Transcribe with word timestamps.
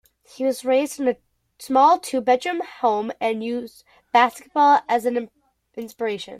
He 0.23 0.43
was 0.43 0.65
raised 0.65 0.99
in 0.99 1.07
a 1.07 1.17
small 1.59 1.99
two-bedroom 1.99 2.61
home 2.79 3.11
and 3.21 3.43
used 3.43 3.83
basketball 4.11 4.81
as 4.89 5.05
an 5.05 5.29
inspiration. 5.75 6.29